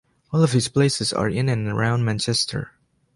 [0.33, 2.71] All of these places are in and around Manchester.